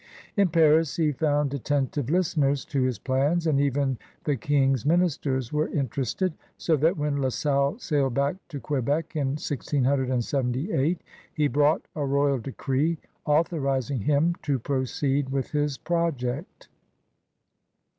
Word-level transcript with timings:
In 0.35 0.47
Paris 0.49 0.95
he 0.95 1.11
found 1.11 1.53
attentive 1.53 2.09
listeners 2.09 2.65
to 2.65 2.81
his 2.81 2.97
plans, 2.97 3.45
and 3.45 3.61
even 3.61 3.99
the 4.23 4.35
King's 4.35 4.83
ministers 4.83 5.53
were 5.53 5.67
interested, 5.67 6.33
so 6.57 6.75
that 6.77 6.97
when 6.97 7.17
La 7.17 7.29
Salle 7.29 7.77
sailed 7.77 8.15
back 8.15 8.35
to 8.47 8.59
Quebec 8.59 9.15
in 9.15 9.35
1678 9.37 11.03
he 11.31 11.47
brought 11.47 11.87
a 11.95 12.03
royal 12.03 12.39
decree 12.39 12.97
authorizing 13.27 13.99
him 13.99 14.33
to 14.41 14.57
proceed 14.57 15.29
with 15.29 15.51
his 15.51 15.77
project. 15.77 16.67